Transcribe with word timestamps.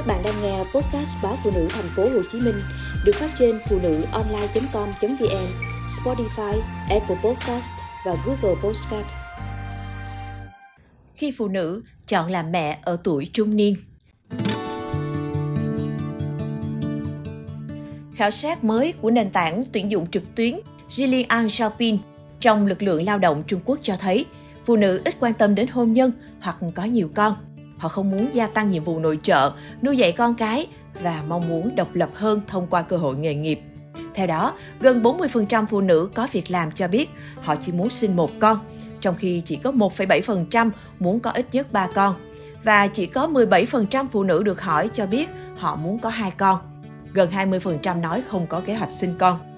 Các 0.00 0.06
bạn 0.06 0.22
đang 0.24 0.42
nghe 0.42 0.58
podcast 0.58 1.16
báo 1.22 1.36
phụ 1.44 1.50
nữ 1.54 1.68
thành 1.70 1.88
phố 1.96 2.02
Hồ 2.02 2.22
Chí 2.32 2.40
Minh 2.40 2.54
được 3.04 3.12
phát 3.14 3.30
trên 3.38 3.58
phụ 3.68 3.78
nữ 3.82 4.02
online.com.vn, 4.12 5.46
Spotify, 5.86 6.60
Apple 6.90 7.16
Podcast 7.24 7.72
và 8.06 8.16
Google 8.26 8.60
Podcast. 8.62 9.06
Khi 11.14 11.32
phụ 11.38 11.48
nữ 11.48 11.82
chọn 12.06 12.30
làm 12.30 12.52
mẹ 12.52 12.78
ở 12.82 12.96
tuổi 13.04 13.30
trung 13.32 13.56
niên. 13.56 13.74
Khảo 18.14 18.30
sát 18.30 18.64
mới 18.64 18.92
của 18.92 19.10
nền 19.10 19.30
tảng 19.30 19.64
tuyển 19.72 19.90
dụng 19.90 20.10
trực 20.10 20.22
tuyến 20.34 20.60
Jillian 20.88 21.48
Shopping 21.48 21.98
trong 22.40 22.66
lực 22.66 22.82
lượng 22.82 23.04
lao 23.04 23.18
động 23.18 23.42
Trung 23.46 23.60
Quốc 23.64 23.78
cho 23.82 23.96
thấy 23.96 24.26
phụ 24.64 24.76
nữ 24.76 25.02
ít 25.04 25.16
quan 25.20 25.34
tâm 25.34 25.54
đến 25.54 25.68
hôn 25.68 25.92
nhân 25.92 26.12
hoặc 26.40 26.56
có 26.74 26.84
nhiều 26.84 27.10
con– 27.14 27.36
Họ 27.80 27.88
không 27.88 28.10
muốn 28.10 28.28
gia 28.32 28.46
tăng 28.46 28.70
nhiệm 28.70 28.84
vụ 28.84 28.98
nội 28.98 29.18
trợ, 29.22 29.52
nuôi 29.82 29.96
dạy 29.96 30.12
con 30.12 30.34
cái 30.34 30.66
và 31.02 31.22
mong 31.28 31.48
muốn 31.48 31.74
độc 31.76 31.94
lập 31.94 32.10
hơn 32.14 32.40
thông 32.46 32.66
qua 32.66 32.82
cơ 32.82 32.96
hội 32.96 33.16
nghề 33.16 33.34
nghiệp. 33.34 33.60
Theo 34.14 34.26
đó, 34.26 34.52
gần 34.80 35.02
40% 35.02 35.66
phụ 35.66 35.80
nữ 35.80 36.10
có 36.14 36.28
việc 36.32 36.50
làm 36.50 36.72
cho 36.72 36.88
biết 36.88 37.10
họ 37.42 37.56
chỉ 37.56 37.72
muốn 37.72 37.90
sinh 37.90 38.16
một 38.16 38.30
con, 38.40 38.58
trong 39.00 39.16
khi 39.16 39.42
chỉ 39.44 39.56
có 39.56 39.70
1,7% 39.70 40.70
muốn 40.98 41.20
có 41.20 41.30
ít 41.30 41.46
nhất 41.52 41.72
3 41.72 41.86
con. 41.94 42.14
Và 42.64 42.86
chỉ 42.86 43.06
có 43.06 43.28
17% 43.28 44.06
phụ 44.12 44.24
nữ 44.24 44.42
được 44.42 44.60
hỏi 44.62 44.90
cho 44.92 45.06
biết 45.06 45.28
họ 45.56 45.76
muốn 45.76 45.98
có 45.98 46.08
hai 46.08 46.30
con. 46.30 46.58
Gần 47.12 47.30
20% 47.30 48.00
nói 48.00 48.22
không 48.28 48.46
có 48.46 48.60
kế 48.60 48.74
hoạch 48.74 48.92
sinh 48.92 49.14
con 49.18 49.49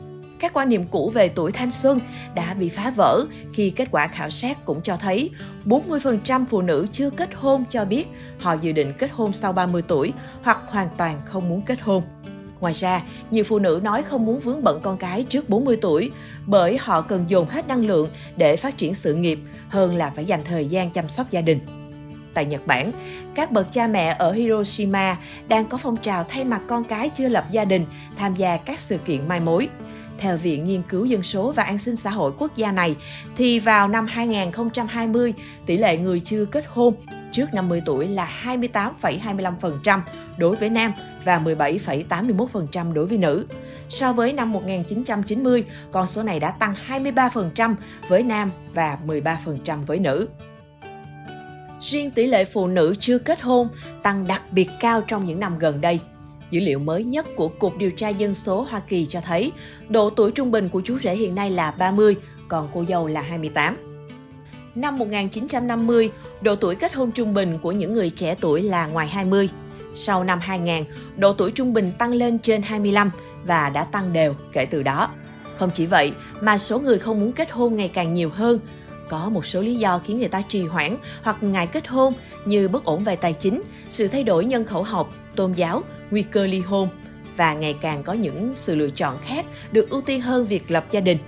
các 0.42 0.52
quan 0.54 0.68
niệm 0.68 0.84
cũ 0.90 1.10
về 1.14 1.28
tuổi 1.28 1.52
thanh 1.52 1.70
xuân 1.70 2.00
đã 2.34 2.54
bị 2.54 2.68
phá 2.68 2.90
vỡ 2.96 3.24
khi 3.52 3.70
kết 3.70 3.88
quả 3.90 4.06
khảo 4.06 4.30
sát 4.30 4.64
cũng 4.64 4.82
cho 4.82 4.96
thấy 4.96 5.30
40% 5.66 6.44
phụ 6.46 6.62
nữ 6.62 6.86
chưa 6.92 7.10
kết 7.10 7.28
hôn 7.34 7.64
cho 7.70 7.84
biết 7.84 8.06
họ 8.40 8.56
dự 8.60 8.72
định 8.72 8.92
kết 8.98 9.10
hôn 9.10 9.32
sau 9.32 9.52
30 9.52 9.82
tuổi 9.88 10.12
hoặc 10.42 10.58
hoàn 10.66 10.88
toàn 10.96 11.20
không 11.24 11.48
muốn 11.48 11.62
kết 11.62 11.80
hôn. 11.80 12.02
Ngoài 12.60 12.74
ra, 12.74 13.02
nhiều 13.30 13.44
phụ 13.44 13.58
nữ 13.58 13.80
nói 13.82 14.02
không 14.02 14.26
muốn 14.26 14.40
vướng 14.40 14.64
bận 14.64 14.80
con 14.82 14.96
cái 14.98 15.22
trước 15.22 15.48
40 15.48 15.78
tuổi 15.80 16.10
bởi 16.46 16.78
họ 16.80 17.00
cần 17.00 17.24
dồn 17.28 17.48
hết 17.48 17.68
năng 17.68 17.86
lượng 17.86 18.10
để 18.36 18.56
phát 18.56 18.78
triển 18.78 18.94
sự 18.94 19.14
nghiệp 19.14 19.38
hơn 19.68 19.94
là 19.94 20.10
phải 20.10 20.24
dành 20.24 20.44
thời 20.44 20.66
gian 20.66 20.90
chăm 20.90 21.08
sóc 21.08 21.30
gia 21.30 21.40
đình. 21.40 21.60
Tại 22.34 22.44
Nhật 22.44 22.66
Bản, 22.66 22.92
các 23.34 23.50
bậc 23.50 23.72
cha 23.72 23.86
mẹ 23.86 24.16
ở 24.18 24.32
Hiroshima 24.32 25.16
đang 25.48 25.66
có 25.66 25.78
phong 25.78 25.96
trào 25.96 26.24
thay 26.28 26.44
mặt 26.44 26.62
con 26.66 26.84
cái 26.84 27.08
chưa 27.08 27.28
lập 27.28 27.44
gia 27.50 27.64
đình 27.64 27.86
tham 28.16 28.34
gia 28.34 28.56
các 28.56 28.80
sự 28.80 28.98
kiện 28.98 29.28
mai 29.28 29.40
mối. 29.40 29.68
Theo 30.22 30.36
Viện 30.36 30.64
Nghiên 30.64 30.82
cứu 30.88 31.04
Dân 31.04 31.22
số 31.22 31.52
và 31.52 31.62
An 31.62 31.78
sinh 31.78 31.96
xã 31.96 32.10
hội 32.10 32.32
quốc 32.38 32.56
gia 32.56 32.72
này, 32.72 32.96
thì 33.36 33.60
vào 33.60 33.88
năm 33.88 34.06
2020, 34.06 35.34
tỷ 35.66 35.78
lệ 35.78 35.96
người 35.96 36.20
chưa 36.20 36.44
kết 36.44 36.64
hôn 36.68 36.94
trước 37.32 37.54
50 37.54 37.82
tuổi 37.86 38.08
là 38.08 38.28
28,25% 38.44 40.00
đối 40.36 40.56
với 40.56 40.70
nam 40.70 40.92
và 41.24 41.38
17,81% 41.38 42.92
đối 42.92 43.06
với 43.06 43.18
nữ. 43.18 43.46
So 43.88 44.12
với 44.12 44.32
năm 44.32 44.52
1990, 44.52 45.64
con 45.92 46.06
số 46.06 46.22
này 46.22 46.40
đã 46.40 46.50
tăng 46.50 46.74
23% 46.88 47.74
với 48.08 48.22
nam 48.22 48.50
và 48.74 48.98
13% 49.06 49.86
với 49.86 49.98
nữ. 49.98 50.28
Riêng 51.80 52.10
tỷ 52.10 52.26
lệ 52.26 52.44
phụ 52.44 52.66
nữ 52.66 52.94
chưa 53.00 53.18
kết 53.18 53.40
hôn 53.40 53.68
tăng 54.02 54.26
đặc 54.26 54.42
biệt 54.50 54.68
cao 54.80 55.00
trong 55.00 55.26
những 55.26 55.40
năm 55.40 55.58
gần 55.58 55.80
đây– 55.80 56.00
Dữ 56.52 56.60
liệu 56.60 56.78
mới 56.78 57.04
nhất 57.04 57.26
của 57.36 57.48
Cục 57.48 57.76
Điều 57.76 57.90
tra 57.90 58.08
Dân 58.08 58.34
số 58.34 58.66
Hoa 58.70 58.80
Kỳ 58.80 59.06
cho 59.06 59.20
thấy 59.20 59.52
độ 59.88 60.10
tuổi 60.10 60.30
trung 60.30 60.50
bình 60.50 60.68
của 60.68 60.80
chú 60.84 60.98
rể 61.02 61.14
hiện 61.14 61.34
nay 61.34 61.50
là 61.50 61.70
30, 61.70 62.16
còn 62.48 62.68
cô 62.72 62.84
dâu 62.88 63.06
là 63.06 63.22
28. 63.22 63.76
Năm 64.74 64.98
1950, 64.98 66.10
độ 66.40 66.56
tuổi 66.56 66.74
kết 66.74 66.94
hôn 66.94 67.12
trung 67.12 67.34
bình 67.34 67.58
của 67.62 67.72
những 67.72 67.92
người 67.92 68.10
trẻ 68.10 68.34
tuổi 68.40 68.62
là 68.62 68.86
ngoài 68.86 69.08
20. 69.08 69.48
Sau 69.94 70.24
năm 70.24 70.38
2000, 70.42 70.84
độ 71.16 71.32
tuổi 71.32 71.50
trung 71.50 71.72
bình 71.72 71.92
tăng 71.98 72.12
lên 72.12 72.38
trên 72.38 72.62
25 72.62 73.10
và 73.44 73.70
đã 73.70 73.84
tăng 73.84 74.12
đều 74.12 74.34
kể 74.52 74.64
từ 74.64 74.82
đó. 74.82 75.10
Không 75.56 75.70
chỉ 75.74 75.86
vậy, 75.86 76.12
mà 76.40 76.58
số 76.58 76.80
người 76.80 76.98
không 76.98 77.20
muốn 77.20 77.32
kết 77.32 77.50
hôn 77.50 77.76
ngày 77.76 77.90
càng 77.94 78.14
nhiều 78.14 78.30
hơn. 78.30 78.58
Có 79.08 79.28
một 79.28 79.46
số 79.46 79.62
lý 79.62 79.74
do 79.74 79.98
khiến 79.98 80.18
người 80.18 80.28
ta 80.28 80.42
trì 80.48 80.66
hoãn 80.66 80.96
hoặc 81.22 81.42
ngại 81.42 81.66
kết 81.66 81.88
hôn 81.88 82.12
như 82.44 82.68
bất 82.68 82.84
ổn 82.84 83.04
về 83.04 83.16
tài 83.16 83.32
chính, 83.32 83.62
sự 83.90 84.08
thay 84.08 84.24
đổi 84.24 84.44
nhân 84.44 84.64
khẩu 84.64 84.82
học, 84.82 85.14
tôn 85.36 85.52
giáo, 85.52 85.82
nguy 86.10 86.22
cơ 86.22 86.46
ly 86.46 86.60
hôn 86.60 86.88
và 87.36 87.54
ngày 87.54 87.76
càng 87.80 88.02
có 88.02 88.12
những 88.12 88.52
sự 88.56 88.74
lựa 88.74 88.90
chọn 88.90 89.18
khác 89.24 89.46
được 89.72 89.90
ưu 89.90 90.00
tiên 90.00 90.20
hơn 90.20 90.46
việc 90.46 90.70
lập 90.70 90.84
gia 90.90 91.00
đình. 91.00 91.18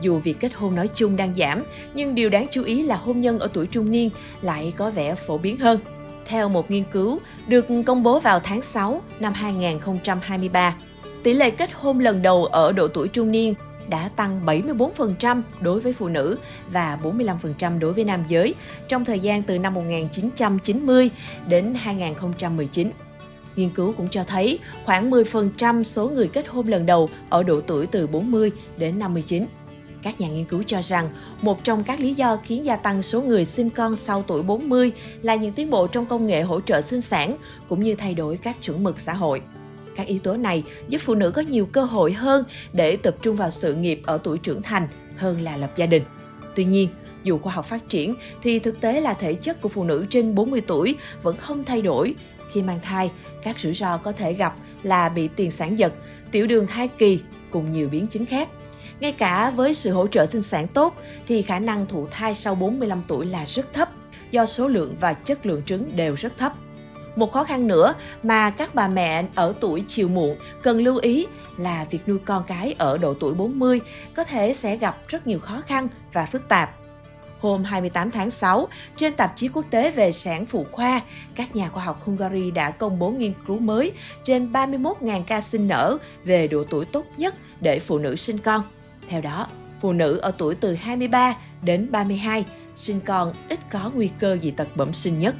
Dù 0.00 0.18
việc 0.18 0.40
kết 0.40 0.54
hôn 0.54 0.74
nói 0.74 0.88
chung 0.94 1.16
đang 1.16 1.34
giảm, 1.34 1.64
nhưng 1.94 2.14
điều 2.14 2.30
đáng 2.30 2.46
chú 2.50 2.62
ý 2.62 2.82
là 2.82 2.96
hôn 2.96 3.20
nhân 3.20 3.38
ở 3.38 3.48
tuổi 3.52 3.66
trung 3.66 3.90
niên 3.90 4.10
lại 4.42 4.72
có 4.76 4.90
vẻ 4.90 5.14
phổ 5.14 5.38
biến 5.38 5.56
hơn. 5.56 5.80
Theo 6.26 6.48
một 6.48 6.70
nghiên 6.70 6.84
cứu 6.92 7.20
được 7.46 7.66
công 7.86 8.02
bố 8.02 8.20
vào 8.20 8.40
tháng 8.40 8.62
6 8.62 9.02
năm 9.20 9.32
2023, 9.32 10.76
tỷ 11.22 11.32
lệ 11.34 11.50
kết 11.50 11.70
hôn 11.72 12.00
lần 12.00 12.22
đầu 12.22 12.44
ở 12.44 12.72
độ 12.72 12.88
tuổi 12.88 13.08
trung 13.08 13.32
niên 13.32 13.54
đã 13.88 14.10
tăng 14.16 14.46
74% 14.46 15.42
đối 15.60 15.80
với 15.80 15.92
phụ 15.92 16.08
nữ 16.08 16.38
và 16.72 16.98
45% 17.02 17.78
đối 17.78 17.92
với 17.92 18.04
nam 18.04 18.24
giới 18.28 18.54
trong 18.88 19.04
thời 19.04 19.20
gian 19.20 19.42
từ 19.42 19.58
năm 19.58 19.74
1990 19.74 21.10
đến 21.48 21.74
2019. 21.74 22.90
Nghiên 23.56 23.68
cứu 23.68 23.92
cũng 23.92 24.08
cho 24.08 24.24
thấy 24.24 24.58
khoảng 24.84 25.10
10% 25.10 25.82
số 25.82 26.08
người 26.08 26.28
kết 26.28 26.48
hôn 26.48 26.68
lần 26.68 26.86
đầu 26.86 27.08
ở 27.30 27.42
độ 27.42 27.60
tuổi 27.60 27.86
từ 27.86 28.06
40 28.06 28.50
đến 28.76 28.98
59. 28.98 29.46
Các 30.02 30.20
nhà 30.20 30.28
nghiên 30.28 30.44
cứu 30.44 30.62
cho 30.66 30.82
rằng 30.82 31.10
một 31.42 31.64
trong 31.64 31.84
các 31.84 32.00
lý 32.00 32.14
do 32.14 32.36
khiến 32.44 32.64
gia 32.64 32.76
tăng 32.76 33.02
số 33.02 33.22
người 33.22 33.44
sinh 33.44 33.70
con 33.70 33.96
sau 33.96 34.24
tuổi 34.26 34.42
40 34.42 34.92
là 35.22 35.34
những 35.34 35.52
tiến 35.52 35.70
bộ 35.70 35.86
trong 35.86 36.06
công 36.06 36.26
nghệ 36.26 36.42
hỗ 36.42 36.60
trợ 36.60 36.80
sinh 36.80 37.00
sản 37.00 37.36
cũng 37.68 37.82
như 37.82 37.94
thay 37.94 38.14
đổi 38.14 38.36
các 38.36 38.56
chuẩn 38.62 38.82
mực 38.82 39.00
xã 39.00 39.14
hội. 39.14 39.42
Các 39.96 40.06
yếu 40.06 40.18
tố 40.18 40.36
này 40.36 40.62
giúp 40.88 40.98
phụ 40.98 41.14
nữ 41.14 41.30
có 41.30 41.42
nhiều 41.42 41.66
cơ 41.66 41.84
hội 41.84 42.12
hơn 42.12 42.44
để 42.72 42.96
tập 42.96 43.16
trung 43.22 43.36
vào 43.36 43.50
sự 43.50 43.74
nghiệp 43.74 44.00
ở 44.06 44.18
tuổi 44.18 44.38
trưởng 44.38 44.62
thành 44.62 44.88
hơn 45.16 45.40
là 45.40 45.56
lập 45.56 45.72
gia 45.76 45.86
đình. 45.86 46.02
Tuy 46.54 46.64
nhiên, 46.64 46.88
dù 47.22 47.38
khoa 47.38 47.52
học 47.52 47.64
phát 47.64 47.88
triển 47.88 48.14
thì 48.42 48.58
thực 48.58 48.80
tế 48.80 49.00
là 49.00 49.14
thể 49.14 49.34
chất 49.34 49.60
của 49.60 49.68
phụ 49.68 49.84
nữ 49.84 50.06
trên 50.10 50.34
40 50.34 50.60
tuổi 50.60 50.96
vẫn 51.22 51.36
không 51.36 51.64
thay 51.64 51.82
đổi 51.82 52.14
khi 52.52 52.62
mang 52.62 52.80
thai, 52.82 53.10
các 53.42 53.60
rủi 53.60 53.74
ro 53.74 53.96
có 53.96 54.12
thể 54.12 54.32
gặp 54.32 54.54
là 54.82 55.08
bị 55.08 55.28
tiền 55.28 55.50
sản 55.50 55.78
giật, 55.78 55.92
tiểu 56.30 56.46
đường 56.46 56.66
thai 56.66 56.88
kỳ 56.88 57.20
cùng 57.50 57.72
nhiều 57.72 57.88
biến 57.88 58.06
chứng 58.06 58.26
khác. 58.26 58.48
Ngay 59.00 59.12
cả 59.12 59.50
với 59.50 59.74
sự 59.74 59.92
hỗ 59.92 60.06
trợ 60.06 60.26
sinh 60.26 60.42
sản 60.42 60.68
tốt 60.68 60.94
thì 61.26 61.42
khả 61.42 61.58
năng 61.58 61.86
thụ 61.86 62.06
thai 62.10 62.34
sau 62.34 62.54
45 62.54 63.02
tuổi 63.08 63.26
là 63.26 63.44
rất 63.44 63.72
thấp 63.72 63.88
do 64.30 64.46
số 64.46 64.68
lượng 64.68 64.96
và 65.00 65.12
chất 65.12 65.46
lượng 65.46 65.62
trứng 65.66 65.96
đều 65.96 66.14
rất 66.14 66.38
thấp. 66.38 66.52
Một 67.16 67.32
khó 67.32 67.44
khăn 67.44 67.66
nữa 67.66 67.94
mà 68.22 68.50
các 68.50 68.74
bà 68.74 68.88
mẹ 68.88 69.24
ở 69.34 69.54
tuổi 69.60 69.84
chiều 69.88 70.08
muộn 70.08 70.36
cần 70.62 70.80
lưu 70.80 70.96
ý 70.96 71.26
là 71.56 71.86
việc 71.90 72.08
nuôi 72.08 72.18
con 72.24 72.44
cái 72.46 72.74
ở 72.78 72.98
độ 72.98 73.14
tuổi 73.14 73.34
40 73.34 73.80
có 74.16 74.24
thể 74.24 74.52
sẽ 74.52 74.76
gặp 74.76 74.98
rất 75.08 75.26
nhiều 75.26 75.38
khó 75.38 75.62
khăn 75.66 75.88
và 76.12 76.26
phức 76.26 76.48
tạp 76.48 76.74
Hôm 77.44 77.64
28 77.64 78.10
tháng 78.10 78.30
6, 78.30 78.68
trên 78.96 79.14
tạp 79.14 79.36
chí 79.36 79.48
quốc 79.48 79.64
tế 79.70 79.90
về 79.90 80.12
sản 80.12 80.46
phụ 80.46 80.66
khoa, 80.72 81.00
các 81.34 81.56
nhà 81.56 81.68
khoa 81.68 81.84
học 81.84 82.02
Hungary 82.04 82.50
đã 82.50 82.70
công 82.70 82.98
bố 82.98 83.10
nghiên 83.10 83.32
cứu 83.46 83.58
mới 83.58 83.92
trên 84.22 84.52
31.000 84.52 85.22
ca 85.26 85.40
sinh 85.40 85.68
nở 85.68 85.98
về 86.24 86.48
độ 86.48 86.64
tuổi 86.70 86.84
tốt 86.84 87.06
nhất 87.16 87.34
để 87.60 87.78
phụ 87.78 87.98
nữ 87.98 88.16
sinh 88.16 88.38
con. 88.38 88.62
Theo 89.08 89.20
đó, 89.20 89.46
phụ 89.80 89.92
nữ 89.92 90.16
ở 90.16 90.32
tuổi 90.38 90.54
từ 90.54 90.74
23 90.74 91.36
đến 91.62 91.90
32 91.90 92.44
sinh 92.74 93.00
con 93.00 93.32
ít 93.48 93.60
có 93.70 93.90
nguy 93.94 94.10
cơ 94.18 94.38
dị 94.42 94.50
tật 94.50 94.68
bẩm 94.76 94.92
sinh 94.92 95.18
nhất. 95.18 95.34